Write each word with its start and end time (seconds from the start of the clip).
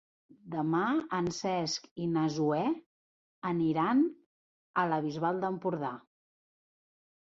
Demà 0.53 0.79
en 1.17 1.29
Cesc 1.39 1.85
i 2.05 2.09
na 2.15 2.25
Zoè 2.39 2.65
aniran 3.53 4.05
a 4.85 4.91
la 4.93 5.03
Bisbal 5.09 5.43
d'Empordà. 5.47 5.97